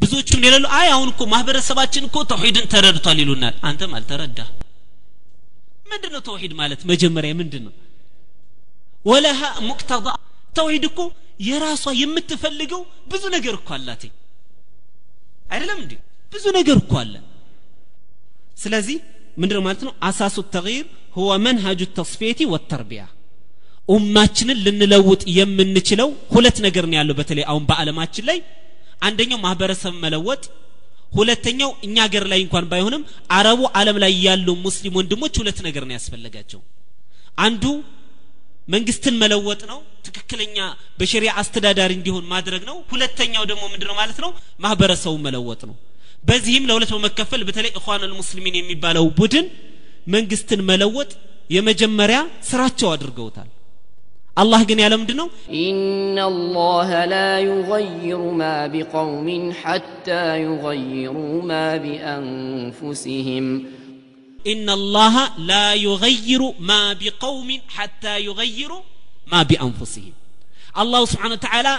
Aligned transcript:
ብዙዎቹ 0.00 0.28
ምን 0.34 0.46
ይላሉ 0.48 0.64
አይ 0.78 0.88
አሁን 0.94 1.08
እኮ 1.12 1.22
ማህበረሰባችን 1.32 2.04
እኮ 2.08 2.16
ተውሂድን 2.30 2.66
ተረድቷል 2.72 3.18
ይሉናል. 3.22 3.54
አንተም 3.68 3.92
አልተረዳ 3.98 4.38
ምንድን 5.90 6.12
ነው 6.14 6.20
ተውሂድ 6.28 6.52
ማለት? 6.60 6.80
መጀመሪያ 6.90 7.30
ምንድን 7.40 7.62
ነው 7.66 7.72
ወለሃ 9.04 9.40
ሙቅተዳ። 9.68 10.06
ተውሂድ 10.58 10.84
እኮ 10.90 11.00
የራሷ 11.46 11.84
የምትፈልገው 12.00 12.82
ብዙ 13.12 13.22
ነገር 13.36 13.54
እኮ 13.60 13.68
አላት። 13.76 14.02
አይደለም 15.52 15.78
እንዴ? 15.84 15.92
ብዙ 16.32 16.44
ነገር 16.58 16.76
እኮ 16.82 16.92
አለ። 17.02 17.14
ስለዚህ 18.62 18.96
ምንድነው 19.40 19.62
ማለት 19.66 19.82
ነው? 19.86 19.92
አሳሱ 20.08 20.36
ተግይር 20.54 20.86
ሁወ 21.16 21.30
መንሃጁ 21.46 21.80
ተስፌቲ 21.98 22.40
ወተርቢያ። 22.52 23.02
ኡማችንን 23.88 24.58
ልንለውጥ 24.64 25.22
የምንችለው 25.36 26.08
ሁለት 26.34 26.56
ነገር 26.66 26.84
ነው 26.90 26.96
ያለው። 27.00 27.14
በተለይ 27.20 27.44
አሁን 27.50 27.64
በአለማችን 27.68 28.24
ላይ 28.30 28.38
አንደኛው 29.02 29.38
ማህበረሰብ 29.44 29.94
መለወጥ 30.04 30.42
ሁለተኛው 31.12 31.70
እኛ 31.86 31.96
ሀገር 32.06 32.24
ላይ 32.32 32.40
እንኳን 32.44 32.66
ባይሆንም 32.70 33.02
አረቡ 33.36 33.60
ዓለም 33.78 33.96
ላይ 34.04 34.12
ያሉ 34.26 34.48
ሙስሊም 34.66 34.94
ወንድሞች 34.98 35.34
ሁለት 35.40 35.58
ነገር 35.66 35.84
ነው 35.88 35.94
ያስፈለጋቸው። 35.96 36.60
አንዱ 37.38 37.64
መንግስትን 38.68 39.14
መለወጥ 39.22 39.62
ነው 39.70 39.78
ትክክለኛ 40.06 40.56
በሸሪያ 40.98 41.30
አስተዳዳሪ 41.40 41.92
እንዲሆን 41.98 42.24
ማድረግ 42.32 42.62
ነው። 42.70 42.76
ሁለተኛው 42.92 43.44
ደግሞ 43.50 43.62
ምንድነው 43.72 43.96
ማለት 44.00 44.18
ነው? 44.24 44.30
ማህበረሰቡ 44.60 45.14
መለወጥ 45.26 45.60
ነው። 45.70 45.76
በዚህም 46.24 46.66
ለሁለት 46.68 46.90
በመከፈል 46.94 47.42
በተለይ 47.48 47.72
እኳን 47.78 48.04
አልሙስሊሚን 48.06 48.56
የሚባለው 48.58 49.06
ቡድን 49.18 49.46
መንግስትን 50.08 50.60
መለወጥ 50.70 51.10
የመጀመሪያ 51.50 52.18
ስራቸው 52.50 52.88
አድርገውታል 52.94 53.48
الله 54.38 54.60
قني 54.64 54.84
على 54.84 54.96
دنو؟ 54.96 55.30
إن 55.50 56.18
الله 56.18 57.04
لا 57.04 57.40
يغير 57.40 58.18
ما 58.42 58.66
بقوم 58.66 59.28
حتى 59.62 60.24
يغيروا 60.42 61.42
ما 61.42 61.76
بأنفسهم. 61.76 63.46
إن 64.52 64.66
الله 64.70 65.14
لا 65.38 65.74
يغير 65.74 66.42
ما 66.60 66.92
بقوم 66.92 67.48
حتى 67.68 68.14
يغيروا 68.28 68.82
ما 69.32 69.40
بأنفسهم. 69.42 70.14
الله 70.82 71.04
سبحانه 71.04 71.34
وتعالى 71.38 71.74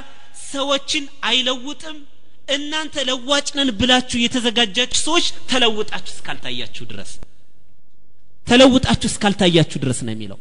سوچن 0.54 1.04
أيلوتم. 1.32 1.98
እናንተ 2.56 2.96
ለዋጭነን 3.10 3.70
ብላችሁ 3.80 4.18
የተዘጋጃችሁ 4.22 5.00
ሰዎች 5.08 5.26
ተለውጣችሁ 5.52 6.14
እስካልታያችሁ 6.16 6.84
ድረስ 6.92 7.12
ተለውጣችሁ 8.50 9.08
እስካልታያችሁ 9.12 9.78
ድረስ 9.84 10.00
ነው 10.06 10.14
የሚለው 10.16 10.40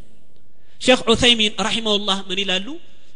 ሼክ 0.83 1.01
ዑሰይሚን 1.09 1.53
ረሒመሁላህ 1.67 2.19
ምን 2.29 2.39
ይላሉ? 2.43 2.67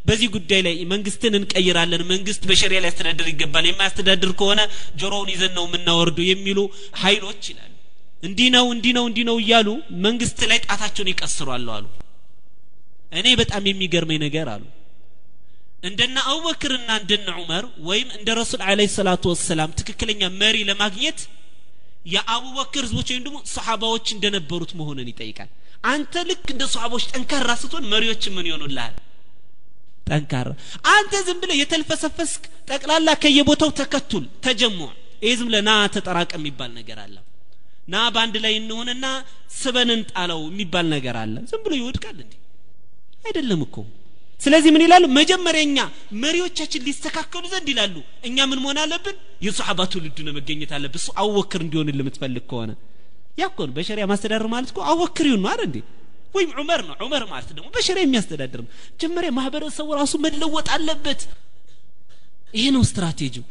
በዚህ 0.04 0.28
ጉዳይ 0.34 0.60
ላይ 0.66 0.74
መንግስትን 0.90 1.34
እንቀይራለን 1.38 2.02
መንግስት 2.10 2.42
በሸሪያ 2.48 2.78
ላይ 2.82 2.90
ያስተዳድር 2.90 3.26
ይገባል 3.30 3.64
የማያስተዳድር 3.68 4.30
ከሆነ 4.40 4.60
ጆሮውን 5.00 5.30
ይዘን 5.34 5.52
ነው 5.58 5.64
የምናወርዱ 5.68 6.18
የሚሉ 6.28 6.58
ኃይሎች 7.02 7.42
ይላሉ። 7.50 7.72
እንዲህ 8.22 8.48
ነው 8.54 8.66
እንዲህ 8.74 8.92
ነው 8.98 9.04
እንዲህ 9.08 9.24
ነው 9.30 9.36
እያሉ 9.42 9.68
መንግስት 10.06 10.38
ላይ 10.50 10.58
ጣታቸውን 10.66 11.10
ይቀስሯሉ 11.12 11.66
አሉ 11.76 11.86
እኔ 13.12 13.26
በጣም 13.40 13.64
የሚገርመኝ 13.70 14.18
ነገር 14.24 14.46
አሉ። 14.54 14.64
እንደነ 15.82 16.16
አቡበክርና 16.30 16.90
እንደነ 17.00 17.28
ዑመር 17.40 17.64
ወይም 17.88 18.08
እንደ 18.18 18.28
ረሱል 18.38 18.60
አለ 18.70 18.80
ሰላቱ 18.96 19.24
ወሰላም 19.32 19.74
ትክክለኛ 19.80 20.22
መሪ 20.40 20.56
ለማግኘት 20.70 21.18
የአቡበክር 22.14 22.82
ህዝቦች 22.86 23.08
ወይም 23.12 23.22
ደግሞ 23.26 23.38
ሰሓባዎች 23.54 24.06
እንደነበሩት 24.16 24.72
መሆንን 24.80 25.08
ይጠይቃል 25.12 25.50
አንተ 25.84 26.14
ልክ 26.28 26.46
እንደ 26.52 26.64
ሰሓቦች 26.72 27.04
ጠንካራ 27.12 27.50
ስትሆን 27.60 27.84
መሪዎች 27.92 28.22
ምን 28.36 28.46
ይሆኑልሃል? 28.50 28.94
ጠንካራ። 30.08 30.48
አንተ 30.90 31.12
ዝም 31.26 31.38
ብለ 31.42 31.52
የተልፈሰፈስክ 31.60 32.42
ጠቅላላ 32.70 33.08
ከየቦታው 33.22 33.70
ተከቱል 33.80 34.24
ተጀሙዕ 34.44 34.90
ይህ 35.22 35.34
ዝም 35.38 35.48
ብለ 35.48 35.56
ና 35.66 35.72
ተጠራቀ 35.94 36.32
የሚባል 36.38 36.70
ነገር 36.78 36.98
አለ። 37.04 37.16
ና 37.88 38.02
በአንድ 38.14 38.36
ላይ 38.44 38.54
እንሆንና 38.60 39.06
ስበንን 39.58 40.00
ጣለው 40.10 40.40
የሚባል 40.48 40.86
ነገር 40.94 41.16
አለ። 41.22 41.34
ዝም 41.50 41.60
ብሎ 41.64 41.72
ይወድቃል 41.80 42.16
እንዴ? 42.24 42.32
አይደለም 43.26 43.60
እኮ። 43.66 43.76
ስለዚህ 44.40 44.70
ምን 44.74 44.82
ይላሉ? 44.84 45.04
መጀመሪያኛ 45.18 45.78
መሪዎቻችን 46.22 46.84
ሊስተካከሉ 46.88 47.44
ዘንድ 47.52 47.68
ይላሉ። 47.72 47.94
እኛ 48.28 48.36
ምን 48.50 48.58
መሆን 48.64 48.78
አለብን? 48.82 49.16
የሰሓባ 49.46 49.80
ትውልዱ 49.92 50.18
ነው 50.26 50.34
መገኘት 50.38 50.72
አለብን። 50.76 51.00
እሱ 51.00 51.08
አወክር 51.22 51.60
እንዲሆን 51.66 51.90
የምትፈልግ 51.92 52.44
ከሆነ 52.50 52.72
ያ 53.38 53.46
እኮ 53.50 53.58
ነው 53.66 53.74
በሸሪያ 53.76 54.04
ማስተዳደር 54.10 54.48
ማለት 54.52 54.68
እኮ 54.72 54.80
አወክር 54.90 55.26
ይሁን 55.28 55.40
ነው 55.44 55.50
አይደል 55.52 55.66
እንዴ? 55.68 55.78
ወይም 56.34 56.50
ዑመር 56.60 56.80
ነው። 56.88 56.94
ዑመር 57.04 57.22
ማለት 57.30 57.50
ደግሞ 57.56 57.66
በሸሪያ 57.74 58.02
የሚያስተዳድር 58.04 58.60
ነው። 58.62 58.70
መጀመሪያ 58.92 59.30
ማህበረሰቡ 59.38 59.88
ራሱ 60.00 60.12
መለወጥ 60.24 60.66
አለበት። 60.76 61.20
ይሄ 62.54 62.66
ነው 62.74 62.82
ስትራቴጂው። 62.90 63.44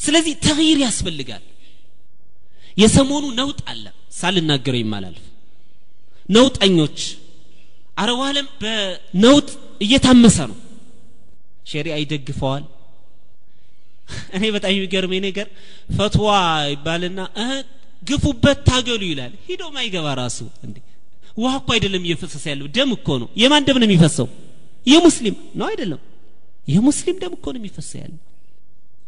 ስለዚህ 0.00 0.34
ተግይር 0.46 0.78
ያስፈልጋል። 0.84 1.44
የሰሞኑ 2.78 3.24
ነውጥ 3.40 3.60
አለ። 3.72 3.84
ሳልናገረው 4.18 4.80
ይማላልፍ 4.82 5.24
ነውጠኞች። 6.28 6.98
አረቡ 7.98 8.20
ዓለም 8.28 8.46
በነውጥ 8.62 9.48
እየታመሰ 9.80 10.38
ነው። 10.50 10.58
ሸሪዓ 11.66 11.94
ይደግፈዋል። 12.00 12.64
እኔ 14.36 14.44
በጣም 14.54 14.72
የሚገርመኝ 14.74 15.20
ነገር 15.26 15.46
ፈትዋ 15.96 16.28
ይባልና 16.72 17.20
ግፉበት 18.04 18.58
ታገሉ 18.68 19.02
ይላል። 19.10 19.32
ሂዶ 19.48 19.62
ማይገባ 19.74 20.06
ራሱ 20.22 20.38
እንዴ? 20.66 20.76
ውሃ 21.38 21.52
እኮ 21.60 21.68
አይደለም 21.76 22.02
እየፈሰሰ 22.06 22.44
ያለው 22.52 22.66
ደም 22.76 22.90
እኮ 22.96 23.08
ነው። 23.22 23.28
የማን 23.42 23.62
ደም 23.66 23.78
ነው 23.82 23.86
የሚፈሰው? 23.88 24.28
የሙስሊም 24.86 25.36
ነው 25.58 25.66
አይደለም? 25.70 26.00
የሙስሊም 26.68 27.16
ደም 27.22 27.32
እኮ 27.38 27.46
ነው 27.54 27.60
የሚፈሰው 27.62 27.98
ያለው። 28.02 28.20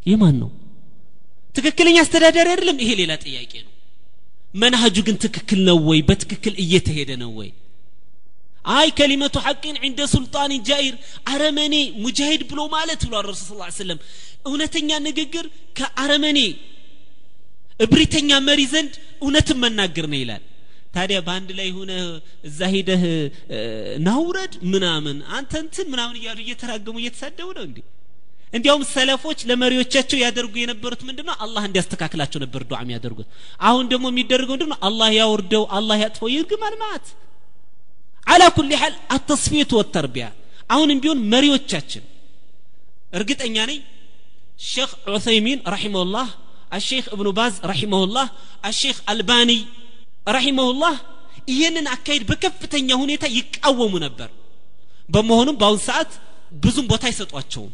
የማን 0.07 0.37
ነው? 0.43 0.51
ትክክለኛ 1.55 1.97
አስተዳዳሪ 2.05 2.49
አይደለም? 2.55 2.77
ይሄ 2.85 2.91
ሌላ 3.01 3.13
ጥያቄ 3.25 3.53
ነው። 3.67 3.73
መንሃጁ 4.55 4.97
ግን 5.07 5.17
ትክክል 5.25 5.61
ነው 5.69 5.79
ወይ? 5.89 6.01
በትክክል 6.09 6.55
እየተሄደ 6.65 7.11
ነው 7.23 7.31
ወይ? 7.39 7.51
አይ 8.77 8.89
ከሊመቱ 8.99 9.37
ሐቅን 9.47 9.77
ዕንደ 9.87 10.01
ሱልጣን 10.13 10.53
ጃኢር 10.69 10.95
አረመኔ 11.33 11.75
ሙጃሂድ 12.05 12.43
ብሎ 12.51 12.61
ማለት 12.73 13.01
ብሏል 13.09 13.25
ረሱል 13.31 13.47
ስ 13.69 13.79
ሰለም 13.81 13.99
እውነተኛ 14.49 14.91
ንግግር 15.07 15.45
ከአረመኔ 15.79 16.39
እብሪተኛ 17.81 18.31
መሪ 18.47 18.61
ዘንድ 18.73 18.93
እውነትን 19.23 19.59
መናገር 19.65 20.07
ነው 20.13 20.19
ይላል። 20.23 20.45
ታዲያ 20.95 21.19
በአንድ 21.27 21.51
ላይ 21.59 21.69
ሆነ 21.77 21.93
እዛ 22.49 22.61
ሂደህ 22.75 23.03
ናውረድ 24.07 24.55
ምናምን 24.73 25.17
አንተ 25.37 25.53
እንትን 25.65 25.87
ምናምን 25.93 26.17
እያሉ 26.21 26.39
እየተራገሙ 26.45 26.95
እየተሳደቡ 27.03 27.49
ነው 27.59 27.65
እንዴ? 27.69 27.79
እንዲያውም 28.53 28.83
ሰለፎች 28.93 29.39
ለመሪዎቻቸው 29.49 30.19
ያደርጉ 30.23 30.55
የነበሩት 30.61 31.01
ምንድነው? 31.09 31.35
አላህ 31.45 31.63
እንዲያስተካክላቸው 31.69 32.39
ነበር 32.45 32.61
ዱዓ 32.71 32.79
የሚያደርጉት። 32.85 33.29
አሁን 33.69 33.85
ደግሞ 33.93 34.05
የሚደረገው 34.13 34.55
ምንድነው? 34.57 34.79
አላህ 34.89 35.09
ያውርደው 35.21 35.65
አላህ 35.79 35.97
ያጥፈው 36.05 36.29
ይርግማል 36.35 36.75
ማለት 36.85 37.07
አላ 38.27 38.43
ኩል 38.57 38.71
ሐል 38.81 38.95
አተስፊየቱ 39.17 39.73
ወተርቢያ። 39.81 40.27
አሁንም 40.71 40.99
ቢሆን 41.03 41.19
መሪዎቻችን 41.33 42.05
እርግጠኛ 43.19 43.57
ነኝ 43.71 43.81
ሼክ 44.67 44.93
ዑሰይሚን 45.13 45.59
ረሒመሁላህ 45.75 46.29
አሼክ 46.77 47.07
እብኑ 47.15 47.29
ባዝ 47.39 47.55
ረሒመሁላህ 47.71 48.27
አሼክ 48.65 48.99
አልባኒ 49.13 49.51
ረሒመሁላህ 50.29 50.95
ይህንን 51.51 51.87
አካሄድ 51.95 52.23
በከፍተኛ 52.31 52.89
ሁኔታ 53.03 53.25
ይቃወሙ 53.37 53.93
ነበር። 54.07 54.31
በመሆኑም 55.09 55.57
በአሁን 55.61 55.81
ሰዓት 55.89 56.13
ብዙም 56.65 56.87
ቦታ 56.93 57.05
አይሰጧቸውም 57.11 57.73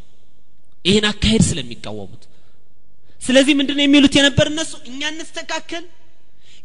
ይህን 0.84 1.04
አካሄድ 1.10 1.42
ስለሚቃወሙት። 1.48 2.22
ስለዚህ 3.20 3.54
ምንድነው 3.58 3.84
የሚሉት 3.84 4.14
የነበር 4.18 4.46
እነሱ? 4.52 4.72
እኛ 4.91 5.00
እንስተካከል 5.12 5.84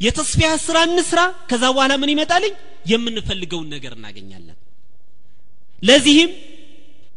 የተስቢያ 0.01 0.49
ስራ 0.65 0.77
እንስራ 0.89 1.19
ከዛ 1.49 1.63
በኋላ 1.73 1.93
ምን 2.01 2.11
ይመጣልኝ? 2.13 2.53
የምንፈልገውን 2.91 3.67
ነገር 3.75 3.93
እናገኛለን። 3.97 4.57
ለዚህም 5.83 6.31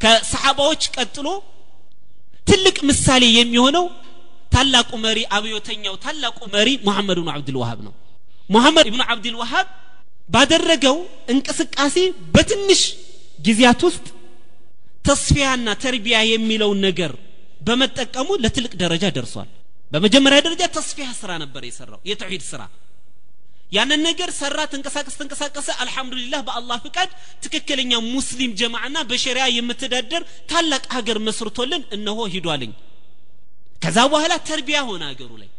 ከሰሓባዎች 0.00 0.82
ቀጥሎ 0.97 1.26
ትልቅ 2.47 2.76
ምሳሌ 2.91 3.25
የሚሆነው 3.38 3.84
ታላቁ 4.60 4.91
መሪ 5.04 5.18
አብዮተኛው 5.36 5.95
ታላቁ 6.04 6.39
መሪ 6.54 6.68
ሙሐመድ 6.86 7.18
ብኑ 7.18 7.28
አብድልዋሃብ 7.34 7.78
ነው። 7.86 7.92
ሙሐመድ 8.51 8.86
ብኑ 8.95 9.03
አብድልዋሃብ 9.12 9.66
ባደረገው 10.28 10.97
እንቅስቃሴ 11.33 11.97
በትንሽ 12.34 12.80
ጊዜያት 13.47 13.80
ውስጥ 13.89 14.07
ተስፊያና 15.04 15.68
ተርቢያ 15.84 16.18
የሚለውን 16.30 16.80
ነገር 16.86 17.12
በመጠቀሙ 17.60 18.28
ለትልቅ 18.42 18.72
ደረጃ 18.83 19.04
ደርሷል። 19.16 19.48
በመጀመሪያ 19.92 20.39
ደረጃ 20.47 20.62
ተስፊያ 20.77 21.09
ስራ 21.21 21.30
ነበር 21.45 21.62
የሰራው 21.68 22.01
የተውሂድ 22.10 22.45
ስራ። 22.51 22.62
ያንን 23.72 24.01
ነገር 24.09 24.30
ሰራ 24.41 24.60
ተንቀሳቀስ 24.72 25.16
ተንቀሳቀሰ። 25.21 25.68
አልহামዱሊላህ 25.83 26.41
በአላህ 26.47 26.78
ፍቃድ 26.86 27.10
ትክክለኛ 27.45 27.92
ሙስሊም 28.15 28.53
ጀማዓና 28.60 28.97
በሸሪያ 29.10 29.47
የምትዳደር 29.57 30.22
ታላቅ 30.53 30.84
ሀገር 30.97 31.18
መስርቶልን 31.28 31.83
እነሆ 31.98 32.21
ሂዷልኝ 32.34 32.72
ከዛ 33.84 33.97
በኋላ 34.11 34.34
ተርቢያ 34.47 34.78
ሆነ 34.90 35.03
ሀገሩ 35.11 35.32
ላይ 35.41 35.49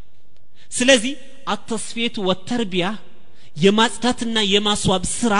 ስለዚህ 0.72 1.12
አተስፌቱ 1.54 2.16
ወተርቢያ 2.28 2.86
የማጽዳትና 3.64 4.38
የማስዋብ 4.52 5.04
ስራ 5.18 5.34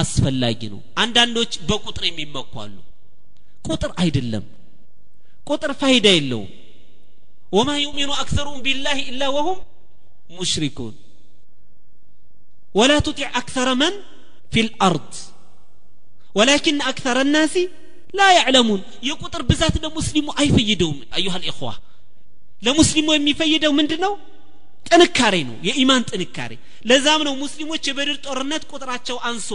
አስፈላጊ 0.00 0.60
ነው 0.72 0.80
አንዳንዶች 1.02 1.52
በቁጥር 1.68 2.04
የሚመኩ 2.08 2.52
አሉ 2.64 2.76
ቁጥር 3.68 3.90
አይደለም 4.02 4.44
ቁጥር 5.46 5.72
ፋይዳ 5.80 6.06
የለውም 6.16 6.48
ወማ 7.52 7.70
ዩእሚኑ 7.82 8.10
አክሰሩም 8.22 8.58
ቢላህ 8.66 8.96
ኢላ 9.04 9.24
ወሁም 9.36 9.58
ሙሽሪኩን 10.30 10.94
ወላ 12.74 12.94
ቱጢዕ 13.06 13.28
አክሰረ 13.40 13.68
መን 13.82 13.94
ፊ 14.52 14.64
ልአርድ 14.66 15.12
ወላኪን 16.38 16.78
አክሰረ 16.90 17.18
ናሲ 18.12 18.18
ላ 18.18 18.26
ያዕለሙን 18.36 18.80
የቁጥር 19.08 19.42
ብዛት 19.50 19.74
ለሙስሊሙ 19.84 20.28
አይፈይደውም 20.40 20.98
አዩሃ 21.16 21.34
ልእኽዋ 21.42 21.70
ለሙስሊሙ 22.62 23.08
የሚፈይደው 23.14 23.72
ምንድን 23.78 24.00
ነው 24.06 24.14
ጥንካሬ 24.88 25.34
ነው 25.48 25.56
የኢማን 25.68 26.06
ጥንካሬ 26.10 26.52
ለዛም 26.90 27.22
ነው 27.28 27.34
ሙስሊሞች 27.42 27.82
የበድር 27.88 28.16
ጦርነት 28.26 28.62
ቁጥራቸው 28.72 29.18
አንሶ 29.30 29.50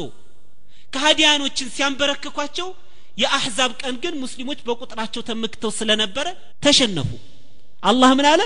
ከሃዲያኖችን 0.93 1.71
ሲያንበረክኳቸው 1.75 2.67
የአሕዛብ 3.17 3.71
ቀን 3.81 3.95
ግን 4.03 4.13
ሙስሊሞች 4.23 4.59
በቁጥራቸው 4.67 5.21
ተመክተው 5.29 5.71
ስለነበረ 5.79 6.27
ተሸነፉ 6.65 7.09
አላህ 7.83 8.11
ምን 8.19 8.27
አለ 8.33 8.43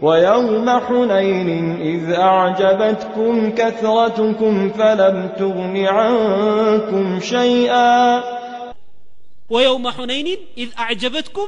ويوم 0.00 0.68
حنين 0.80 1.50
إذ 1.82 2.04
أعجبتكم 2.12 3.34
كثرتكم 3.50 4.54
فلم 4.70 5.16
تغن 5.38 5.76
عنكم 5.88 7.20
شيئا 7.22 8.22
ويوم 9.49 9.89
حنين 9.91 10.37
إذ 10.57 10.69
أعجبتكم 10.79 11.47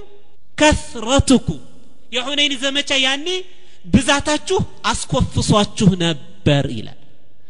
كثرتكم. 0.57 1.59
يا 2.12 2.21
حنين 2.24 2.57
زمتش 2.57 2.92
يعني 2.92 3.44
بزاتاتش 3.86 4.53
أسكو 4.86 5.21
فصواتش 5.21 5.83
نبر 5.83 6.65
إلى 6.65 6.94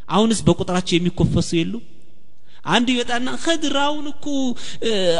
عونس 0.09 0.41
بقطراتش 0.41 0.93
يميكو 0.93 1.23
فصيلو 1.23 1.81
عندي 2.65 2.97
يتأنا 2.99 3.35
خدراونكو 3.35 4.55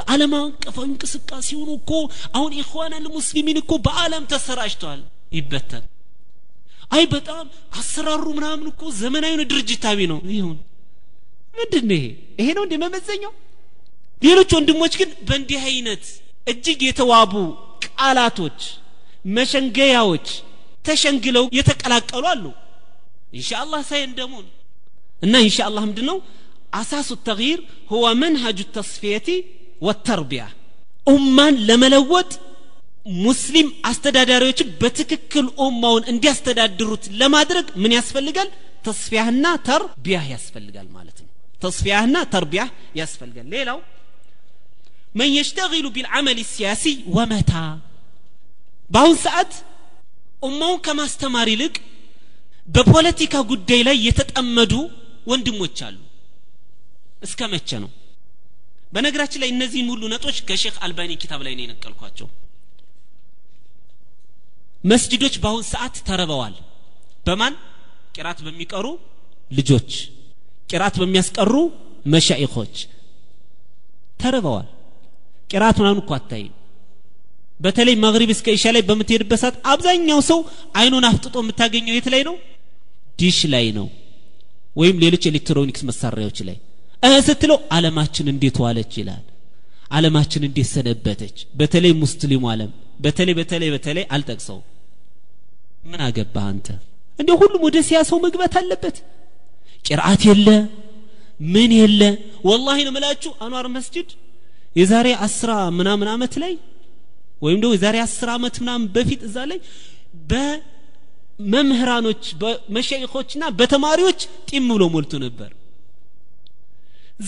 علما 0.08 0.54
كفانك 0.62 1.06
سكاسيونكو 1.06 2.10
عون 2.36 2.60
إخوانا 2.60 2.98
المسلمينكو 2.98 3.78
بعالم 3.78 4.26
تسراش 4.26 4.76
طال 4.76 5.04
يبتن 5.32 5.82
أي 6.94 7.06
بتان 7.06 7.48
أسرار 7.80 8.28
منامنكو 8.30 8.90
زمنا 8.90 9.28
يوند 9.28 9.54
رجتابينو 9.54 10.22
يهون 10.26 10.58
مدني 11.60 12.16
إيه 12.40 12.54
نون 12.54 12.70
دي 12.70 12.78
ما 12.78 12.88
ሌሎች 14.22 14.50
ወንድሞች 14.58 14.94
ግን 15.00 15.10
በእንዲህ 15.28 15.62
አይነት 15.70 16.04
እጅግ 16.52 16.80
የተዋቡ 16.88 17.34
ቃላቶች 17.88 18.60
መሸንገያዎች 19.36 20.28
ተሸንግለው 20.88 21.46
የተቀላቀሉ 21.58 22.24
አሉ። 22.32 22.46
ኢንሻአላህ 23.34 23.82
ሳይንደሙን 23.90 24.46
እና 25.24 25.34
ኢንሻአላህ 25.48 25.84
ምንድን 25.88 26.08
ነው 26.12 26.18
አሳሱ 26.74 27.10
ተግይር 27.28 27.60
ሁወ 27.92 28.06
መንሀጁ 28.22 28.60
ተስፊየቲ 28.78 29.28
ወተርቢያ። 29.82 30.44
ኡማን 31.08 31.56
ለመለወጥ 31.68 32.32
ሙስሊም 33.26 33.68
አስተዳዳሪዎችን 33.90 34.70
በትክክል 34.82 35.48
ኡማውን 35.64 36.04
እንዲያስተዳድሩት 36.12 37.04
ለማድረግ 37.20 37.66
ምን 37.82 37.92
ያስፈልጋል? 37.98 38.50
ተስፊያህና 38.86 39.46
ተርቢያህ 39.68 40.26
ያስፈልጋል 40.34 40.88
ማለት 40.96 41.18
ነው። 41.22 41.30
ተስፊያህና 41.64 42.18
ተርቢያህ 42.34 42.70
ያስፈልጋል። 43.00 43.48
ሌላው 43.56 43.80
መን 45.16 45.30
የሽተግሉ 45.38 45.86
ቢልዓመል 45.96 46.40
ሲያሲ 46.52 46.84
ወመታ 47.18 47.52
በአሁን 48.92 49.18
ሰዓት 49.26 49.54
ኡማውን 50.48 50.80
ከማስተማር 50.86 51.48
ይልቅ 51.54 51.76
በፖለቲካ 52.68 53.36
ጉዳይ 53.52 53.82
ላይ 53.88 53.98
የተጠመዱ 54.08 54.74
ወንድሞች 55.32 55.78
አሉ 55.88 55.98
እስከ 57.22 57.42
መቼ 57.54 57.70
ነው? 57.84 57.90
በነገራችን 58.94 59.42
ላይ 59.44 59.50
እነዚህን 59.54 59.88
ሁሉ 59.94 60.04
ነጦች 60.14 60.38
ከሼክ 60.48 60.76
አልባኒ 60.86 61.12
ኪታብ 61.22 61.40
ላይ 61.46 61.54
ነው 61.58 61.64
የነቀልኳቸው። 61.66 62.28
መስጅዶች 64.84 65.36
በአሁን 65.44 65.64
ሰዓት 65.72 65.96
ተረበዋል 66.08 66.56
በማን? 67.28 67.54
ቂራት 68.16 68.40
በሚቀሩ 68.46 68.86
ልጆች። 69.52 69.92
ቂራት 70.70 70.96
በሚያስቀሩ 71.02 71.54
መሻይኾች 72.14 72.76
ተርበዋል 74.22 74.68
ቂራት 75.50 75.78
ምናምን 75.82 76.00
እኮ 76.04 76.12
አታይም። 76.18 76.54
በተለይ 77.60 77.96
መግሪብ 78.04 78.30
እስከ 78.34 78.48
ኢሻ 78.56 78.72
ላይ 78.76 78.84
በምትሄድበት 78.88 79.40
ሰዓት 79.44 79.56
አብዛኛው 79.72 80.20
ሰው 80.30 80.40
አይኑን 80.78 81.06
አፍጥጦ 81.10 81.36
የምታገኘው 81.44 81.94
የት 81.98 82.08
ላይ 82.14 82.22
ነው? 82.30 82.36
ዲሽ 83.20 83.38
ላይ 83.54 83.68
ነው። 83.78 83.88
ወይም 84.76 84.98
ሌሎች 85.04 85.24
ኤሌክትሮኒክስ 85.30 85.82
መሳሪያዎች 85.90 86.40
ላይ። 86.48 86.58
እህ 87.04 87.16
ስትለው 87.28 87.58
አለማችን 87.76 88.28
እንዴት 88.34 88.58
ዋለች 88.64 88.94
ይላል። 89.02 89.24
አለማችን 89.92 90.44
እንዴት 90.48 90.70
ሰነበተች። 90.74 91.38
በተለይ 91.60 91.94
ሙስሊሙ 92.02 92.44
አለም 92.54 92.72
በተለይ 93.00 93.36
በተለይ 93.40 93.70
በተለይ 93.76 94.06
አልጠቅሰው 94.12 94.60
ምን 95.86 96.02
አገባህ 96.06 96.46
አንተ? 96.52 96.68
እንደ 97.20 97.32
ሁሉም 97.42 97.62
ወደ 97.68 97.78
ሲያሰው 97.88 98.18
መግባት 98.26 98.54
አለበት። 98.60 98.96
ቂርአት 99.86 100.22
የለ 100.30 100.50
ምን 101.54 101.72
የለ። 101.80 102.02
ወላሂ 102.46 102.78
ነው 102.88 102.94
ምላችሁ 102.96 103.32
አንዋር 103.46 103.66
መስጅድ 103.76 104.10
የዛሬ 104.76 105.08
አስራ 105.26 105.52
ምናምን 105.78 106.08
አመት 106.14 106.34
ላይ 106.44 106.54
ወይም 107.42 107.60
ደግሞ 107.62 107.72
የዛሬ 107.76 107.96
አስር 108.06 108.30
አመት 108.34 108.56
ምናምን 108.64 108.86
በፊት 108.96 109.22
እዛ 109.28 109.38
ላይ 109.52 109.60
በመምህራኖች 110.30 112.24
በመሸይኾችና 112.42 113.44
በተማሪዎች 113.60 114.20
ጢም 114.50 114.68
ብሎ 114.72 114.84
ሞልቶ 114.94 115.14
ነበር። 115.26 115.52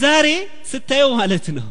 ዛሬ 0.01 0.27
ስታየው 0.71 1.11
ማለት 1.19 1.45
ነው 1.57 1.67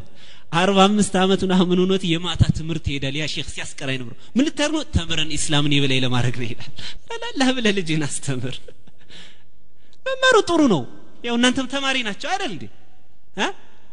አርባ 0.53 0.79
አምስት 0.89 1.15
አመት 1.23 1.41
ምናምን 1.47 1.79
ሆኖት 1.83 2.03
የማታ 2.11 2.43
ትምህርት 2.59 2.85
ይሄዳል። 2.91 3.15
ያ 3.21 3.25
ሼክ 3.33 3.49
ሲያስቀራኝ 3.55 3.97
ነበር። 4.03 4.15
ምን 4.37 4.45
ልታር 4.47 4.71
ነው? 4.77 4.83
ተምረን 4.95 5.31
ኢስላምን 5.39 5.73
የበላይ 5.77 5.99
ለማድረግ 6.05 6.35
ነው 6.41 6.47
ይላል። 6.51 6.71
ላላህ 7.23 7.49
ብለህ 7.57 7.73
ልጅን 7.79 8.03
አስተምር። 8.09 8.57
መማሩ 10.07 10.37
ጥሩ 10.51 10.61
ነው። 10.75 10.83
ያው 11.25 11.35
እናንተም 11.39 11.67
ተማሪ 11.75 11.97
ናቸው 12.09 12.29
አይደል 12.33 12.53
እንዴ 12.55 12.65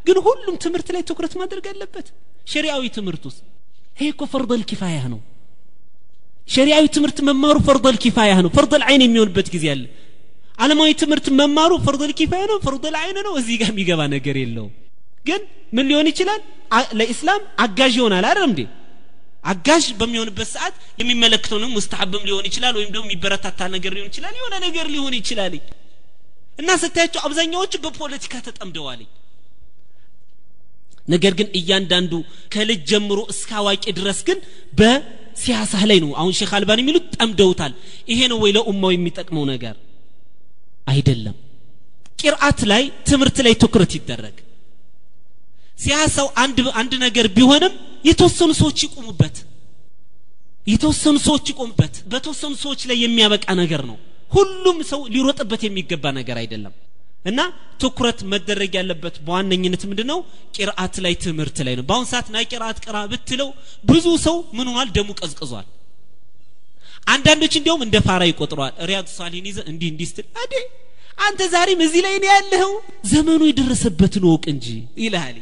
ግን 0.06 0.18
ሁሉም 0.28 0.56
ትምህርት 0.64 0.88
ላይ 0.96 1.02
ትኩረት 1.10 1.34
ማድረግ 1.42 1.66
አለበት። 1.72 2.08
ሸሪዓዊ 2.54 2.84
ትምህርት 2.98 3.24
ውስጥ 3.30 3.42
ይሄ 3.98 4.08
እኮ 4.14 4.24
ፈርደል 4.34 4.64
ኪፋያ 4.70 5.00
ነው። 5.14 5.20
ሸሪዓዊ 6.48 6.86
ትምህርት 6.96 7.18
መማሩ 7.28 7.58
ፈርደል 7.68 7.98
ኪፋያ 8.04 8.32
ነው። 8.46 8.52
ፈርደል 8.58 8.84
አይን 8.88 9.02
የሚሆንበት 9.06 9.48
ጊዜ 9.54 9.66
አለ። 9.74 9.84
ዓለማዊ 10.58 10.92
ትምህርት 11.02 11.28
መማሩ 11.40 11.72
ፈርደል 11.86 12.12
ኪፋያ 12.20 12.44
ነው 12.52 12.58
ፈርደል 12.66 12.96
አይን 13.02 13.18
ነው። 13.28 13.34
እዚህ 13.42 13.56
ጋር 13.62 13.70
የሚገባ 13.74 14.02
ነገር 14.16 14.36
የለውም። 14.42 14.74
ግን 15.26 15.42
ምን 15.76 15.86
ሊሆን 15.90 16.08
ይችላል? 16.12 16.42
ለኢስላም 17.00 17.42
አጋዥ 17.66 17.94
ይሆናል 18.00 18.26
አይደል 18.30 18.46
እንዴ? 18.50 18.60
አጋዥ 19.44 19.86
በሚሆንበት 20.00 20.50
ሰዓት 20.54 20.76
የሚመለክተውንም 21.00 21.72
ሙስተሐብም 21.78 22.24
ሊሆን 22.28 22.46
ይችላል 22.50 22.74
ወይም 22.80 22.92
ደግሞ 22.94 23.06
የሚበረታታ 23.08 23.62
ነገር 23.76 23.92
ሊሆን 23.96 24.10
ይችላል። 24.12 24.34
የሆነ 24.40 24.56
ነገር 24.68 24.86
ሊሆን 24.94 25.14
ይችላል። 25.20 25.56
እና 26.60 26.70
ስታያቸው 26.82 27.22
አብዛኛዎቹ 27.28 27.74
በፖለቲካ 27.86 28.34
ተጠምደዋል 28.48 29.02
ነገር 31.08 31.34
ግን 31.40 31.48
እያንዳንዱ 31.60 32.14
ከልጅ 32.54 32.82
ጀምሮ 32.92 33.20
እስከ 33.34 33.50
አዋቂ 33.60 33.84
ድረስ 33.98 34.20
ግን 34.28 34.38
በሲያሳ 34.80 35.74
ላይ 35.90 35.98
ነው። 36.04 36.12
አሁን 36.20 36.34
ሼክ 36.40 36.52
አልባን 36.58 36.82
የሚሉት 36.82 37.06
ጠምደውታል። 37.16 37.74
ይሄ 38.08 38.20
ነው 38.32 38.38
ወይ 38.44 38.52
ለኡማው 38.58 38.92
የሚጠቅመው 38.94 39.46
ነገር? 39.54 39.76
አይደለም። 40.88 41.36
ቂርአት 42.20 42.60
ላይ 42.72 42.84
ትምህርት 43.10 43.38
ላይ 43.46 43.54
ትኩረት 43.64 43.92
ይደረግ። 43.98 44.36
ሲያሳው 45.78 46.28
አንድ 46.44 46.58
አንድ 46.82 46.94
ነገር 47.06 47.26
ቢሆንም 47.38 47.74
የተወሰኑ 48.06 48.52
ሰዎች 48.62 48.80
ይቆሙበት። 48.86 49.36
የተወሰኑ 50.68 51.16
ሰዎች 51.28 51.46
ይቆሙበት። 51.52 51.94
በተወሰኑ 52.12 52.54
ሰዎች 52.64 52.82
ላይ 52.90 52.98
የሚያበቃ 53.04 53.46
ነገር 53.62 53.82
ነው። 53.90 53.98
ሁሉም 54.32 54.78
ሰው 54.92 55.02
ሊሮጥበት 55.14 55.62
የሚገባ 55.66 56.06
ነገር 56.20 56.38
አይደለም 56.42 56.74
እና 57.26 57.40
ትኩረት 57.82 58.20
መደረግ 58.32 58.72
ያለበት 58.80 59.16
በዋነኝነት 59.26 59.84
ምንድን 59.90 60.08
ነው 60.12 60.20
ቂርአት 60.56 60.96
ላይ 61.06 61.14
ትምህርት 61.24 61.58
ላይ 61.68 61.74
ነው። 61.80 61.86
በአሁን 61.90 62.08
ሰዓት 62.12 62.28
ና 62.34 62.44
ቂርአት 62.52 62.78
ቅራ 62.86 62.98
ብትለው 63.12 63.50
ብዙ 63.86 64.06
ሰው 64.26 64.38
ምን 64.58 64.68
ደሙ 64.98 65.10
ቀዝቅዟል። 65.22 65.68
አንዳንዶች 67.08 67.54
እንዲያውም 67.60 67.82
እንደ 67.86 67.96
ፋራ 68.06 68.22
ይቆጥረዋል። 68.30 68.74
ሪያድ 68.90 69.08
ሳሊን 69.16 69.48
ይዘ 69.50 69.60
እንዲህ 69.72 69.88
እንዲህ 69.94 70.08
ስትል 70.12 70.28
አዴ 70.44 70.54
አንተ 71.26 71.42
ዛሬም 71.54 71.80
እዚህ 71.86 72.02
ላይ 72.06 72.16
ነው 72.22 72.30
ያለኸው? 72.34 72.72
ዘመኑ 73.06 73.42
የደረሰበትን 73.50 74.24
ወቅ 74.30 74.44
እንጂ 74.54 74.68
ይልሃል። 75.04 75.38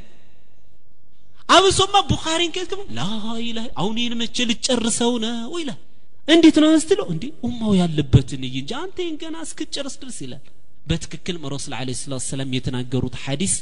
አብሶማ 1.50 1.96
ቡኻሪን 2.10 2.52
ከዝግብ 2.56 2.82
ላኢላ 2.98 3.60
አሁን 3.80 3.96
ይህን 4.02 4.14
መቼ 4.22 4.46
ልጨርሰው 4.50 5.14
ነው 5.24 5.54
ይላል። 5.62 5.80
እንዴት 6.28 6.58
ነው 6.64 6.70
ስትለው 6.84 7.08
እንዴ 7.14 7.24
ኡማው 7.48 7.72
ያለበትን 7.80 8.42
እይ 8.48 8.56
እንጂ 8.62 8.72
አንተ 8.82 8.98
ይህን 9.04 9.16
ገና 9.22 9.36
እስክጨርስ 9.48 9.96
ድረስ 10.02 10.18
ይላል 10.26 10.44
በትክክል 10.82 11.36
ረሱል 11.54 11.74
አለ 11.80 11.90
ስላት 12.00 12.24
ሰላም 12.28 12.54
የተናገሩት 12.58 13.16
ሐዲስ 13.24 13.54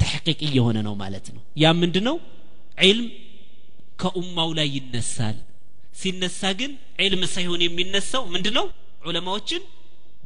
ተሕቂቅ 0.00 0.38
እየሆነ 0.48 0.78
ነው 0.86 0.94
ማለት 1.02 1.26
ነው። 1.34 1.42
ያ 1.62 1.72
ምንድ 1.80 1.96
ነው 2.08 2.16
ዒልም 2.82 3.06
ከኡማው 4.02 4.50
ላይ 4.58 4.68
ይነሳል። 4.76 5.36
ሲነሳ 6.00 6.40
ግን 6.58 6.72
ዒልም 7.00 7.22
ሳይሆን 7.34 7.60
የሚነሳው 7.64 8.24
ምንድ 8.34 8.46
ነው 8.58 8.66
ዑለማዎችን 9.04 9.62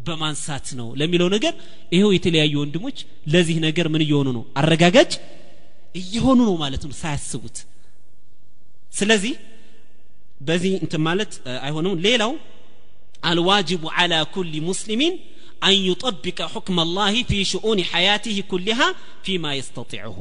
በማንሳት 0.07 0.67
ነው። 0.79 0.89
ለሚለው 1.01 1.29
ነገር 1.35 1.55
ይኸው 1.95 2.11
የተለያዩ 2.17 2.55
ወንድሞች 2.63 2.99
ለዚህ 3.33 3.57
ነገር 3.67 3.87
ምን 3.95 4.03
እየሆኑ 4.07 4.29
ነው? 4.37 4.45
አረጋጋጭ 4.61 5.13
እየሆኑ 5.95 6.39
ነው 6.49 6.55
ማለት 6.63 6.83
ነው 6.87 6.95
ሳያስቡት። 7.01 7.57
ስለዚህ 8.93 9.35
በዚህ 10.41 10.73
እንትን 10.85 11.03
ማለት 11.09 11.33
አይሆንም። 11.65 11.95
ሌላው 12.07 12.33
አልዋጅቡ 13.31 13.83
አላ 14.01 14.15
ኩል 14.35 14.53
ሙስሊሚን 14.69 15.15
أن 15.64 15.76
يطبق 15.90 16.40
حكم 16.54 16.78
الله 16.86 17.14
في 17.30 17.38
شؤون 17.52 17.80
حياته 17.92 18.38
كلها 18.52 18.88
فيما 19.26 19.52
يستطيعه 19.60 20.18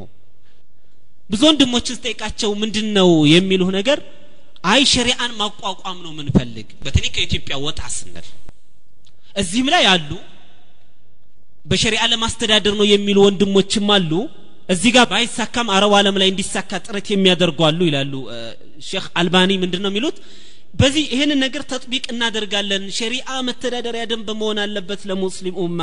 ብዙ 1.30 1.40
ወንድሞችን 1.50 1.96
ስጠይቃቸው 1.98 2.50
ምንድን 2.62 2.88
ነው 2.98 3.08
የሚሉህ 3.34 3.70
ነገር 3.78 3.98
አይ 4.72 4.80
ሸሪአን 4.92 5.32
ማቋቋም 5.40 5.98
ነው 6.04 6.12
ምንፈልግ 6.18 6.68
በተለይ 6.84 7.10
ከኢትዮጵያ 7.16 7.54
ወጣ 7.66 7.80
ስንል 7.96 8.26
እዚህም 9.42 9.68
ላይ 9.74 9.84
አሉ 9.94 10.10
በሸሪዓ 11.70 12.02
ለማስተዳደር 12.12 12.74
ነው 12.80 12.86
የሚሉ 12.94 13.18
ወንድሞችም 13.26 13.88
አሉ 13.96 14.12
እዚህ 14.74 14.90
ጋር 14.96 15.04
ባይሳካም 15.12 15.68
አረብ 15.76 15.92
ዓለም 15.98 16.16
ላይ 16.20 16.28
እንዲሳካ 16.32 16.70
ጥረት 16.86 17.08
የሚያደርጉ 17.14 17.58
አሉ 17.68 17.80
ይላሉ 17.88 18.12
ሼክ 18.88 19.06
አልባኒ 19.20 19.50
ምንድን 19.64 19.82
ነው 19.84 19.90
የሚሉት 19.92 20.16
በዚህ 20.73 21.03
ይህንን 21.13 21.39
ነገር 21.43 21.63
ተጥቢቅ 21.71 22.03
እናደርጋለን። 22.13 22.83
ሸሪዓ 22.97 23.27
መተዳደሪያ 23.47 24.03
ደንብ 24.11 24.29
መሆን 24.39 24.59
አለበት 24.63 25.01
ለሙስሊም 25.09 25.57
ኡማ። 25.63 25.79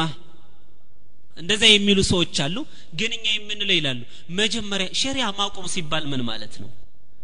እንደዛ 1.37 1.63
የሚሉ 1.71 1.99
ሰዎች 2.11 2.37
አሉ 2.45 2.57
ግን 3.01 3.11
እኛ 3.17 3.27
የምንለው 3.35 3.77
ይላሉ 3.79 4.01
መጀመሪያ 4.39 4.89
ሸሪዓ 5.01 5.27
ማቆም 5.41 5.67
ሲባል 5.75 6.05
ምን 6.13 6.23
ማለት 6.31 6.55
ነው? 6.63 6.71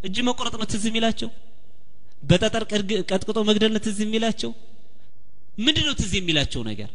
እጅ 0.05 0.17
መቆረጥ 0.29 0.55
ነው 0.61 0.67
ትዝ 0.73 0.85
የሚላቸው? 0.89 1.31
በጠጠር 2.23 2.65
ቀጥቅጦ 3.11 3.39
መግደል 3.49 3.73
ነው 3.77 3.83
ትዝ 3.87 3.99
የሚላቸው? 4.05 4.51
ምንድን 5.59 5.87
ነው 5.89 5.95
ትዝ 6.01 6.13
የሚላቸው 6.19 6.63
ነገር? 6.71 6.91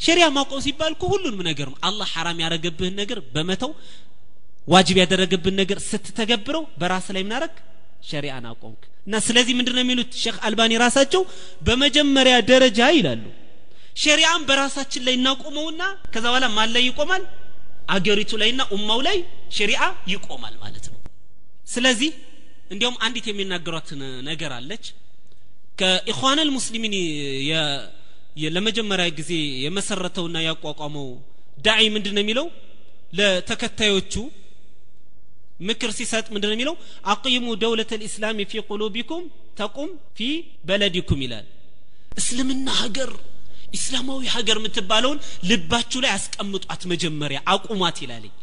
ሸሪያ 0.00 0.26
ማቆም 0.36 0.60
ሲባል 0.66 0.92
እኮ 0.96 1.04
ሁሉንም 1.12 1.40
ነገር 1.50 1.66
ነው። 1.72 1.78
አላህ 1.88 2.08
ሐራም 2.14 2.38
ያደረገብህን 2.44 2.96
ነገር 3.00 3.18
በመተው 3.34 3.70
ዋጅብ 4.68 4.96
ያደረገብህን 5.02 5.56
ነገር 5.60 5.78
ስትተገብረው 5.88 6.64
በራስ 6.80 7.06
ላይ 7.14 7.22
ምናረግ 7.28 7.54
ሸሪአን 8.02 8.44
አቆምክ። 8.50 8.82
እና 9.06 9.14
ስለዚህ 9.26 9.54
ምንድን 9.58 9.74
ነው 9.76 9.82
የሚሉት? 9.84 10.10
ሼክ 10.22 10.36
አልባኒ 10.46 10.72
ራሳቸው 10.84 11.22
በመጀመሪያ 11.66 12.34
ደረጃ 12.50 12.80
ይላሉ 12.96 13.24
ሸሪዓን 14.02 14.42
በራሳችን 14.48 15.02
ላይ 15.06 15.14
እናቆመውና 15.18 15.82
ከዛ 16.12 16.24
በኋላ 16.26 16.46
ማን 16.56 16.70
ላይ 16.74 16.82
ይቆማል? 16.88 17.22
አገሪቱ 17.94 18.32
ላይና 18.42 18.62
ኡማው 18.74 19.00
ላይ 19.06 19.16
ሸሪዓ 19.56 19.80
ይቆማል 20.12 20.54
ማለት 20.62 20.84
ነው። 20.92 20.98
ስለዚህ 21.66 22.10
እንዲያውም 22.72 22.96
አንዲት 23.06 23.26
የሚናገሯት 23.30 23.88
ነገር 24.28 24.50
አለች። 24.58 24.84
ከኢኽዋነል 25.80 26.50
ሙስሊሚን 26.56 26.94
ለመጀመሪያ 28.56 29.06
ጊዜ 29.18 29.30
የመሰረተውና 29.64 30.36
ያቋቋመው 30.48 31.08
ዳዒ 31.66 31.82
ምንድን 31.96 32.14
ነው 32.16 32.22
የሚለው? 32.24 32.46
ለተከታዮቹ 33.18 34.14
ምክር 35.62 35.90
ሲሰጥ 35.98 36.26
ምንድን 36.34 36.48
ነው 36.50 36.56
የሚለው? 36.56 36.74
አቂሙ 37.12 37.44
ደውለት 37.62 37.92
ልእስላም 38.00 38.38
ፊ 38.50 38.62
ቁሉቢኩም 38.68 39.24
ተቁም 39.58 39.88
ፊ 40.16 40.28
በለዲኩም 40.68 41.20
ይላል። 41.24 41.46
እስልምና 42.20 42.68
ሀገር 42.80 43.10
ኢስላማዊ 43.76 44.22
ሀገር 44.34 44.56
የምትባለውን 44.60 45.18
ልባችሁ 45.50 45.98
ላይ 46.04 46.10
አስቀምጧት 46.16 46.82
መጀመሪያ 46.92 47.38
አቁሟት 47.52 47.98
ይላለኝ። 48.04 48.34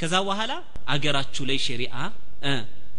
ከዛ 0.00 0.14
በኋላ 0.26 0.52
አገራችሁ 0.94 1.44
ላይ 1.50 1.58
ሸሪአ 1.66 1.94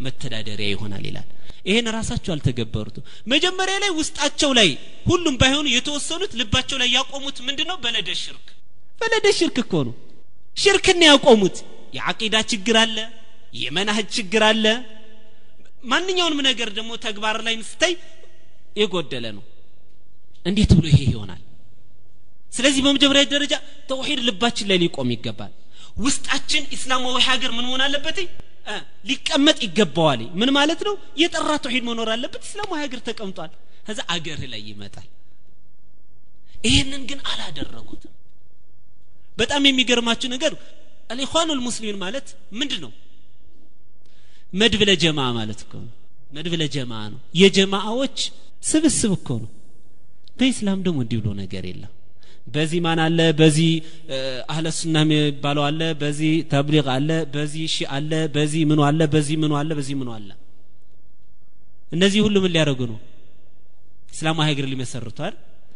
መተዳደሪያ 0.04 0.68
ይሆናል 0.70 1.04
ይላል። 1.08 1.26
ይሄን 1.68 1.86
ራሳቸው 1.96 2.30
አልተገበሩትም። 2.34 3.04
መጀመሪያ 3.32 3.76
ላይ 3.82 3.90
ውስጣቸው 3.98 4.50
ላይ 4.58 4.68
ሁሉም 5.06 5.34
ባይሆኑ 5.40 5.66
የተወሰኑት 5.74 6.32
ልባቸው 6.40 6.78
ላይ 6.82 6.88
ያቆሙት 6.96 7.36
ምንድን 7.46 7.68
ነው 7.70 7.76
በለደ 7.84 8.08
ሽርክ። 8.22 8.46
በለደ 9.00 9.26
ሽርክ 9.38 9.56
እኮ 9.64 9.74
ነው። 9.88 9.94
ሽርክን 10.56 11.00
ያቆሙት። 11.08 11.56
የአቂዳ 11.96 12.36
ችግር 12.52 12.76
አለ 12.80 12.96
የመናህጅ 13.54 14.08
ችግር 14.16 14.42
አለ? 14.48 14.66
ማንኛውንም 15.84 16.40
ነገር 16.48 16.68
ደግሞ 16.78 16.90
ተግባር 17.04 17.36
ላይ 17.46 17.54
ስታይ 17.70 17.92
የጎደለ 18.76 19.24
ነው። 19.36 19.44
እንዴት 20.46 20.70
ብሎ 20.78 20.86
ይሄ 20.92 21.00
ይሆናል? 21.10 21.42
ስለዚህ 22.52 22.80
በመጀመሪያ 22.86 23.22
ደረጃ 23.34 23.54
ተውሂድ 23.90 24.20
ልባችን 24.28 24.66
ላይ 24.70 24.78
ሊቆም 24.82 25.08
ይገባል። 25.14 25.52
ውስጣችን 25.98 26.62
ኢስላማዊ 26.76 27.16
ሀገር 27.28 27.50
ምን 27.56 27.66
መሆን 27.68 27.82
አለበት? 27.86 28.18
ሊቀመጥ 29.08 29.58
ይገባዋል። 29.66 30.20
ምን 30.40 30.50
ማለት 30.58 30.80
ነው? 30.88 30.94
የጠራ 31.22 31.50
ተውሂድ 31.64 31.84
መኖር 31.88 32.08
አለበት። 32.14 32.42
እስላማዊ 32.48 32.78
ሀገር 32.84 33.00
ተቀምጧል። 33.08 33.50
ከዛ 33.86 34.00
አገር 34.14 34.40
ላይ 34.52 34.62
ይመጣል። 34.70 35.08
ይህንን 36.66 37.02
ግን 37.10 37.18
አላደረጉትም። 37.30 38.12
በጣም 39.38 39.62
የሚገርማችሁ 39.68 40.28
ነገር 40.34 40.52
አልኢኽዋኑል 41.10 41.60
ሙስሊሚን 41.66 41.98
ማለት 42.04 42.26
ምንድን 42.60 42.80
ነው 42.84 42.92
መድብለ 44.54 44.90
ጀማ 45.02 45.20
ማለት 45.38 45.60
እኮ 45.64 45.72
ነው። 45.84 45.92
መድብለ 46.30 46.62
ጀማ 46.74 46.92
ነው። 47.12 47.20
የጀማአዎች 47.40 48.18
ስብስብ 48.70 49.12
እኮ 49.18 49.28
ነው። 49.42 49.50
በኢስላም 50.38 50.80
ደግሞ 50.86 50.98
እንዲህ 51.04 51.18
ብሎ 51.20 51.28
ነገር 51.42 51.64
የለም። 51.70 51.92
በዚህ 52.54 52.80
ማን 52.86 53.00
አለ? 53.04 53.18
በዚህ 53.40 53.70
አህለ 54.52 54.66
ሱና 54.78 54.96
የሚባለው 55.04 55.62
አለ። 55.68 55.80
በዚህ 56.02 56.32
ተብሊግ 56.52 56.88
አለ። 56.96 57.10
በዚህ 57.34 57.64
ሺ 57.74 57.86
አለ። 57.96 58.12
በዚህ 58.36 58.62
ምኑ 58.70 58.80
አለ? 58.88 59.00
በዚህ 59.14 59.36
ምኑ 59.42 59.52
አለ? 59.60 59.70
በዚህ 59.78 59.94
ምኑ 60.00 60.10
አለ? 60.18 60.28
እነዚህ 61.92 62.20
ሁሉ 62.26 62.36
ምን 62.44 62.52
ሊያደርጉ 62.54 62.80
ነው? 62.92 62.98
እስላማዊ 64.12 64.46
ሀገር 64.50 64.66
ሊመሰርቷል 64.72 65.34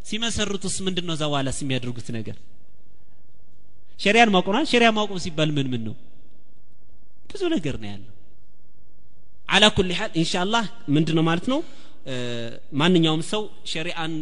ሲመሰርቱስ 0.08 0.76
ምንድን 0.86 1.04
ነው 1.08 1.14
እዛ 1.16 1.24
የሚያደርጉት 1.62 2.08
ነገር? 2.18 2.36
ሸሪያን 3.98 4.30
ማቆም 4.34 4.56
ሸሪያ 4.72 4.88
ማቆም 4.98 5.18
ሲባል 5.24 5.50
ምን 5.56 5.66
ምን 5.72 5.82
ነው? 5.88 5.94
ብዙ 7.30 7.42
ነገር 7.56 7.74
ነው 7.82 7.88
ያለው 7.92 8.12
አላ 9.48 9.64
ኩል 9.76 9.90
ሐል 9.98 10.10
ኢንሻአላህ 10.22 10.64
ምንድነው 10.94 11.24
ማለት 11.28 11.46
ነው? 11.52 11.60
ማንኛውም 12.80 13.22
ሰው 13.30 13.42
ሸሪአን 13.70 14.12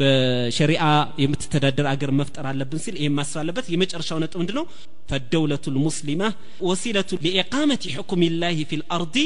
በሸሪአ 0.00 0.84
የምትተዳደር 1.22 1.86
አገር 1.92 2.10
መፍጠር 2.18 2.44
አለብን 2.50 2.80
ሲል 2.84 2.96
ይህም 3.00 3.14
ማሰብ 3.18 3.38
አለበት። 3.42 3.66
የመጨረሻው 3.72 4.18
ነጥብ 4.22 4.38
ምንድ 4.40 4.50
ነው 4.58 4.64
ፈደውለቱ 5.10 5.64
ልሙስሊማ 5.76 6.22
ወሲለቱ 6.68 7.10
ሊኢቃመት 7.24 7.84
ሕኩም 7.94 8.22
ላህ 8.42 8.58
ፊ 8.70 8.80
ልአርዲ 8.82 9.16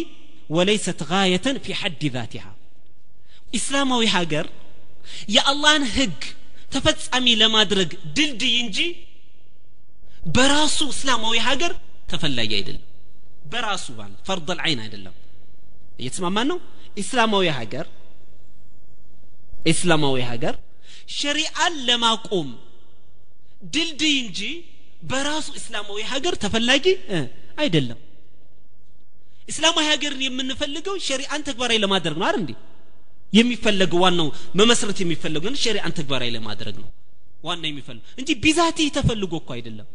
ወለይሰት 0.50 1.00
ጋየተን 1.10 1.58
ፊ 1.64 1.76
ሐድ 1.80 2.02
ዛቲሃ። 2.16 2.46
ኢስላማዊ 3.58 4.04
ሀገር 4.16 4.46
የአላህን 5.34 5.84
ህግ 5.96 6.20
ተፈጻሚ 6.74 7.26
ለማድረግ 7.42 7.90
ድልድይ 8.16 8.54
እንጂ 8.64 8.78
በራሱ 10.36 10.78
እስላማዊ 10.94 11.36
ሀገር 11.48 11.72
ተፈላጊ 12.12 12.50
አይደለም። 12.60 12.84
በራሱ 13.52 13.86
ባል 13.98 14.12
ፈርድ 14.28 14.48
ልዓይን 14.58 14.80
አይደለም 14.84 15.14
እየተስማማን 15.94 16.46
ነው? 16.50 16.58
ኢስላማዊ 17.02 17.46
ሀገር 17.58 17.86
ኢስላማዊ 19.64 20.16
ሀገር 20.30 20.54
ሸሪአን 21.16 21.74
ለማቆም 21.88 22.48
ድልድይ 23.74 24.16
እንጂ 24.24 24.40
በራሱ 25.02 25.46
እስላማዊ 25.60 26.00
ሀገር 26.12 26.34
ተፈላጊ 26.42 26.86
አይደለም። 27.58 27.98
እስላማዊ 29.48 29.84
ሀገርን 29.92 30.20
የምንፈልገው 30.26 30.94
ሸሪአን 31.08 31.42
ተግባራዊ 31.48 31.78
ለማድረግ 31.84 32.16
ነው 32.20 32.26
አይደል 32.28 32.40
እንዴ? 32.42 32.52
የሚፈለገው 33.32 33.98
ዋናው 34.04 34.28
መመስረት 34.60 34.98
የሚፈለገው 35.02 35.56
ሸሪአን 35.64 35.92
ተግባራዊ 35.98 36.30
ለማድረግ 36.36 36.76
ነው። 36.82 36.88
ዋና 37.44 37.62
የሚፈልገው 37.70 38.06
እንጂ 38.20 38.30
ቢዛቲ 38.44 38.78
ተፈልጎ 38.96 39.32
እኮ 39.42 39.50
አይደለም 39.56 39.88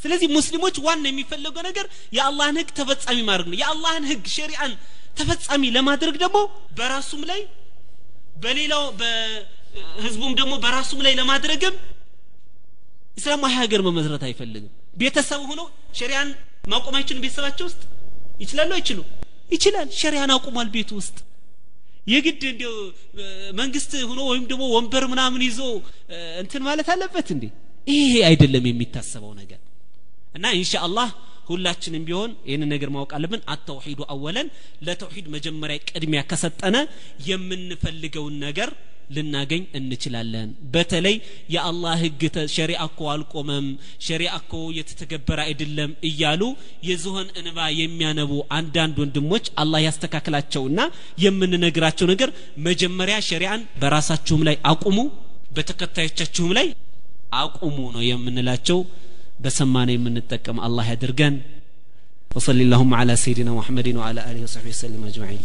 ስለዚህ 0.00 0.28
ሙስሊሞች 0.36 0.76
ዋና 0.84 1.04
የሚፈለገው 1.10 1.62
ነገር 1.68 1.86
የአላህን 2.16 2.58
ህግ 2.60 2.70
ተፈጻሚ 2.78 3.18
ማድረግ 3.28 3.48
ነው። 3.50 3.58
የአላህን 3.60 4.04
ህግ 4.10 4.24
ሸሪአን 4.36 4.72
ተፈጻሚ 5.18 5.62
ለማድረግ 5.76 6.14
ደግሞ 6.24 6.38
በራሱም 6.78 7.22
ላይ 7.30 7.40
በሌላው 8.42 8.84
በህዝቡም 9.00 10.34
ደግሞ 10.40 10.52
በራሱም 10.64 11.00
ላይ 11.06 11.14
ለማድረግም 11.20 11.74
እስላማዊ 13.16 13.52
ሀገር 13.60 13.80
መመስረት 13.88 14.22
አይፈልግም። 14.28 14.70
ቤተሰብ 14.96 15.40
ሆኖ 15.50 15.60
ሸሪያን 15.98 16.28
ማቆም 16.68 16.94
አይችሉም 16.98 17.22
ቤተሰባቸው 17.24 17.66
ውስጥ? 17.68 17.82
ይችላሉ 18.40 18.70
አይችሉ 18.78 19.00
ይችላል። 19.50 19.88
ሸሪያን 20.00 20.30
አቁሟል 20.34 20.68
ቤቱ 20.74 20.90
ውስጥ። 21.00 21.16
የግድ 22.06 22.42
እንዲው 22.50 22.74
መንግስት 23.58 23.92
ሆኖ 24.10 24.20
ወይም 24.30 24.44
ደግሞ 24.50 24.64
ወንበር 24.74 25.04
ምናምን 25.12 25.42
ይዞ 25.48 25.60
እንትን 26.42 26.62
ማለት 26.68 26.88
አለበት 26.94 27.28
እንዴ? 27.34 27.44
ይሄ 27.92 28.12
አይደለም 28.28 28.64
የሚታሰበው 28.70 29.32
ነገር 29.40 29.60
እና 30.30 30.46
ኢንሻአላህ 30.58 31.08
ሁላችንም 31.48 32.04
ቢሆን 32.08 32.30
ይህን 32.48 32.62
ነገር 32.72 32.90
ማወቅ 32.94 33.10
አለብን። 33.16 33.42
አተውሂዱ 33.54 34.00
አወለን 34.14 34.48
ለተውሂድ 34.86 35.26
መጀመሪያ 35.34 35.78
ቅድሚያ 35.90 36.20
ከሰጠነ 36.30 36.76
የምንፈልገውን 37.30 38.36
ነገር 38.44 38.70
ልናገኝ 39.14 39.62
እንችላለን። 39.78 40.48
በተለይ 40.74 41.16
የአላህ 41.54 41.94
ህግ 42.02 42.20
ሸሪአ 42.54 42.80
እኮ 42.88 43.00
አልቆመም 43.14 43.66
ሸሪአ 44.06 44.32
እኮ 44.40 44.52
የተተገበረ 44.76 45.38
አይደለም 45.46 45.90
እያሉ 46.10 46.42
የዝሆን 46.88 47.26
እንባ 47.40 47.58
የሚያነቡ 47.80 48.30
አንዳንድ 48.58 48.98
ወንድሞች 49.02 49.46
አላህ 49.62 49.82
ያስተካክላቸውና 49.86 50.80
የምንነግራቸው 51.24 52.08
ነገር 52.12 52.32
መጀመሪያ 52.68 53.16
ሸሪአን 53.30 53.64
በራሳችሁም 53.82 54.44
ላይ 54.50 54.58
አቁሙ 54.72 54.98
በተከታዮቻችሁም 55.56 56.54
ላይ 56.58 56.68
አቁሙ 57.40 57.76
ነው 57.96 58.02
የምንላቸው 58.06 58.78
በሰማነ 59.43 59.89
የምንጠቀም 59.97 60.59
አላህ 60.67 60.87
ያድርገን 60.93 61.35
وصلي 62.31 62.63
اللهم 62.67 62.91
على 63.01 63.13
سيدنا 63.15 63.51
محمد 63.59 63.87
وعلى 63.99 64.19
اله 64.29 64.41
وصحبه 64.45 64.71
وسلم 64.75 65.01
اجمعين 65.11 65.43